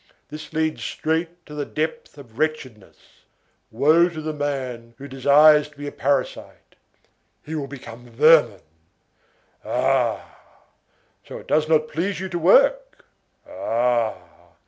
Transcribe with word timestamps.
This 0.29 0.51
leads 0.51 0.81
straight 0.83 1.45
to 1.45 1.53
the 1.53 1.63
depth 1.63 2.17
of 2.17 2.39
wretchedness. 2.39 2.97
Woe 3.69 4.09
to 4.09 4.19
the 4.19 4.33
man 4.33 4.95
who 4.97 5.07
desires 5.07 5.69
to 5.69 5.77
be 5.77 5.85
a 5.85 5.91
parasite! 5.91 6.73
He 7.43 7.53
will 7.53 7.67
become 7.67 8.09
vermin! 8.09 8.61
Ah! 9.63 10.39
So 11.27 11.37
it 11.37 11.47
does 11.47 11.69
not 11.69 11.87
please 11.87 12.19
you 12.19 12.29
to 12.29 12.39
work? 12.39 13.05
Ah! 13.47 14.15